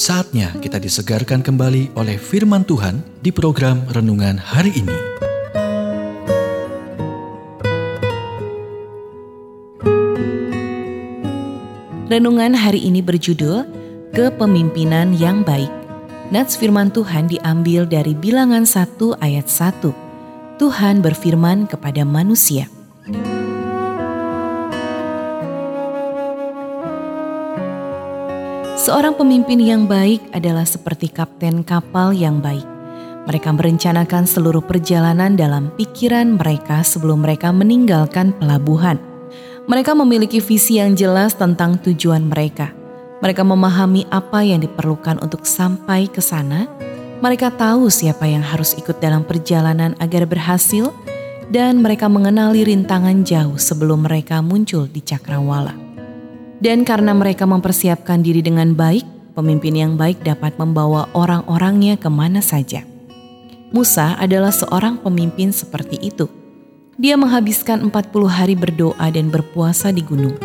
Saatnya 0.00 0.56
kita 0.64 0.80
disegarkan 0.80 1.44
kembali 1.44 1.92
oleh 1.92 2.16
firman 2.16 2.64
Tuhan 2.64 3.04
di 3.20 3.28
program 3.28 3.84
renungan 3.92 4.40
hari 4.40 4.72
ini. 4.72 4.96
Renungan 12.08 12.56
hari 12.56 12.80
ini 12.80 13.04
berjudul 13.04 13.68
Kepemimpinan 14.16 15.12
yang 15.20 15.44
Baik. 15.44 15.68
Nats 16.32 16.56
firman 16.56 16.88
Tuhan 16.88 17.28
diambil 17.28 17.84
dari 17.84 18.16
bilangan 18.16 18.64
1 18.64 19.20
ayat 19.20 19.52
1. 19.52 19.84
Tuhan 20.56 21.04
berfirman 21.04 21.68
kepada 21.68 22.08
manusia. 22.08 22.79
Seorang 28.80 29.12
pemimpin 29.12 29.60
yang 29.60 29.84
baik 29.84 30.32
adalah 30.32 30.64
seperti 30.64 31.12
kapten 31.12 31.60
kapal 31.60 32.16
yang 32.16 32.40
baik. 32.40 32.64
Mereka 33.28 33.52
merencanakan 33.52 34.24
seluruh 34.24 34.64
perjalanan 34.64 35.36
dalam 35.36 35.68
pikiran 35.76 36.40
mereka 36.40 36.80
sebelum 36.80 37.20
mereka 37.20 37.52
meninggalkan 37.52 38.32
pelabuhan. 38.40 38.96
Mereka 39.68 39.92
memiliki 39.92 40.40
visi 40.40 40.80
yang 40.80 40.96
jelas 40.96 41.36
tentang 41.36 41.76
tujuan 41.84 42.24
mereka. 42.24 42.72
Mereka 43.20 43.44
memahami 43.44 44.08
apa 44.08 44.40
yang 44.40 44.64
diperlukan 44.64 45.20
untuk 45.20 45.44
sampai 45.44 46.08
ke 46.08 46.24
sana. 46.24 46.64
Mereka 47.20 47.60
tahu 47.60 47.92
siapa 47.92 48.24
yang 48.24 48.40
harus 48.40 48.72
ikut 48.80 48.96
dalam 48.96 49.28
perjalanan 49.28 49.92
agar 50.00 50.24
berhasil, 50.24 50.88
dan 51.52 51.84
mereka 51.84 52.08
mengenali 52.08 52.64
rintangan 52.64 53.28
jauh 53.28 53.60
sebelum 53.60 54.08
mereka 54.08 54.40
muncul 54.40 54.88
di 54.88 55.04
cakrawala. 55.04 55.89
Dan 56.60 56.84
karena 56.84 57.16
mereka 57.16 57.48
mempersiapkan 57.48 58.20
diri 58.20 58.44
dengan 58.44 58.76
baik, 58.76 59.32
pemimpin 59.32 59.72
yang 59.72 59.96
baik 59.96 60.20
dapat 60.20 60.60
membawa 60.60 61.08
orang-orangnya 61.16 61.96
ke 61.96 62.12
mana 62.12 62.44
saja. 62.44 62.84
Musa 63.72 64.12
adalah 64.20 64.52
seorang 64.52 65.00
pemimpin 65.00 65.56
seperti 65.56 65.96
itu. 66.04 66.28
Dia 67.00 67.16
menghabiskan 67.16 67.80
40 67.88 68.28
hari 68.28 68.52
berdoa 68.60 69.08
dan 69.08 69.32
berpuasa 69.32 69.88
di 69.88 70.04
gunung. 70.04 70.36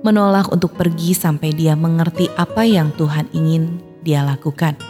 Menolak 0.00 0.48
untuk 0.48 0.72
pergi 0.72 1.12
sampai 1.12 1.52
dia 1.52 1.76
mengerti 1.76 2.32
apa 2.40 2.64
yang 2.64 2.88
Tuhan 2.96 3.28
ingin 3.36 3.76
dia 4.00 4.24
lakukan. 4.24 4.80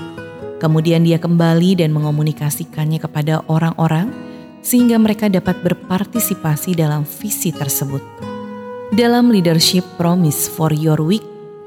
Kemudian 0.63 1.03
dia 1.03 1.19
kembali 1.19 1.83
dan 1.83 1.91
mengomunikasikannya 1.91 3.03
kepada 3.03 3.43
orang-orang 3.51 4.15
sehingga 4.63 5.03
mereka 5.03 5.27
dapat 5.27 5.59
berpartisipasi 5.67 6.79
dalam 6.79 7.03
visi 7.03 7.51
tersebut. 7.51 8.38
Dalam 8.89 9.29
Leadership 9.29 9.85
Promise 10.01 10.49
for 10.49 10.73
Your 10.73 10.97
Week, 11.05 11.21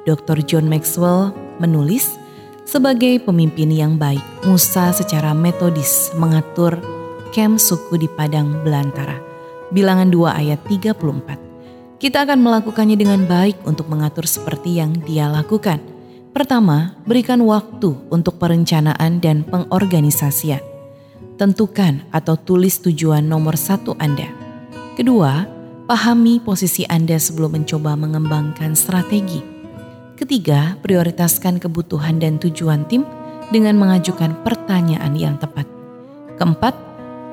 Dr. 0.09 0.41
John 0.41 0.65
Maxwell 0.65 1.29
menulis, 1.61 2.17
sebagai 2.65 3.21
pemimpin 3.21 3.69
yang 3.69 3.93
baik, 3.93 4.25
Musa 4.49 4.89
secara 4.89 5.29
metodis 5.37 6.09
mengatur 6.17 6.81
kem 7.29 7.61
suku 7.61 8.01
di 8.01 8.09
padang 8.09 8.65
belantara. 8.65 9.21
Bilangan 9.69 10.09
2 10.09 10.33
ayat 10.33 10.65
34. 10.65 12.01
Kita 12.01 12.25
akan 12.25 12.41
melakukannya 12.41 12.97
dengan 12.97 13.29
baik 13.29 13.69
untuk 13.69 13.85
mengatur 13.85 14.25
seperti 14.25 14.81
yang 14.81 14.89
dia 15.05 15.29
lakukan. 15.29 15.77
Pertama, 16.33 16.97
berikan 17.05 17.45
waktu 17.45 18.01
untuk 18.09 18.41
perencanaan 18.41 19.21
dan 19.21 19.45
pengorganisasian. 19.45 20.65
Tentukan 21.37 22.01
atau 22.09 22.33
tulis 22.33 22.81
tujuan 22.81 23.21
nomor 23.21 23.61
satu 23.61 23.93
Anda. 24.01 24.25
Kedua, 24.97 25.60
Pahami 25.91 26.39
posisi 26.39 26.87
Anda 26.87 27.19
sebelum 27.19 27.51
mencoba 27.51 27.99
mengembangkan 27.99 28.79
strategi. 28.79 29.43
Ketiga, 30.15 30.79
prioritaskan 30.79 31.59
kebutuhan 31.59 32.15
dan 32.15 32.39
tujuan 32.39 32.87
tim 32.87 33.03
dengan 33.51 33.75
mengajukan 33.75 34.39
pertanyaan 34.39 35.11
yang 35.19 35.35
tepat. 35.35 35.67
Keempat, 36.39 36.71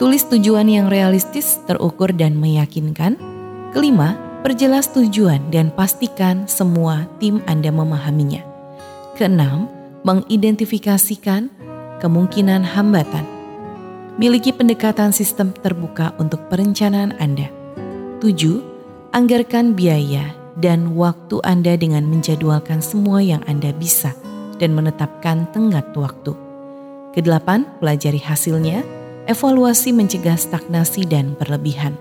tulis 0.02 0.26
tujuan 0.26 0.66
yang 0.66 0.90
realistis, 0.90 1.62
terukur, 1.70 2.10
dan 2.10 2.34
meyakinkan. 2.34 3.14
Kelima, 3.70 4.18
perjelas 4.42 4.90
tujuan 4.90 5.54
dan 5.54 5.70
pastikan 5.70 6.50
semua 6.50 7.06
tim 7.22 7.38
Anda 7.46 7.70
memahaminya. 7.70 8.42
Keenam, 9.14 9.70
mengidentifikasikan 10.02 11.46
kemungkinan 12.02 12.66
hambatan. 12.66 13.22
Miliki 14.18 14.50
pendekatan 14.50 15.14
sistem 15.14 15.54
terbuka 15.54 16.10
untuk 16.18 16.50
perencanaan 16.50 17.14
Anda. 17.22 17.57
7. 18.18 19.14
Anggarkan 19.14 19.78
biaya 19.78 20.34
dan 20.58 20.98
waktu 20.98 21.38
Anda 21.46 21.78
dengan 21.78 22.02
menjadwalkan 22.10 22.82
semua 22.82 23.22
yang 23.22 23.38
Anda 23.46 23.70
bisa 23.70 24.10
dan 24.58 24.74
menetapkan 24.74 25.46
tenggat 25.54 25.94
waktu. 25.94 26.34
Kedelapan, 27.14 27.62
pelajari 27.78 28.18
hasilnya, 28.18 28.82
evaluasi 29.30 29.94
mencegah 29.94 30.34
stagnasi 30.34 31.06
dan 31.06 31.38
berlebihan. 31.38 31.94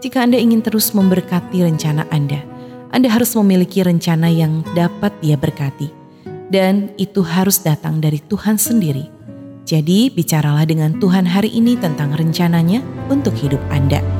Jika 0.00 0.24
Anda 0.24 0.40
ingin 0.40 0.64
terus 0.64 0.96
memberkati 0.96 1.60
rencana 1.60 2.08
Anda, 2.08 2.40
Anda 2.88 3.12
harus 3.12 3.36
memiliki 3.36 3.84
rencana 3.84 4.32
yang 4.32 4.64
dapat 4.72 5.12
dia 5.20 5.36
berkati. 5.36 5.92
Dan 6.48 6.88
itu 6.96 7.20
harus 7.20 7.60
datang 7.60 8.00
dari 8.00 8.24
Tuhan 8.24 8.56
sendiri. 8.56 9.12
Jadi 9.68 10.08
bicaralah 10.08 10.64
dengan 10.64 10.96
Tuhan 10.96 11.28
hari 11.28 11.52
ini 11.52 11.76
tentang 11.76 12.16
rencananya 12.16 12.80
untuk 13.12 13.36
hidup 13.36 13.60
Anda. 13.68 14.19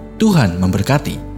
Tuhan 0.21 0.61
memberkati. 0.61 1.30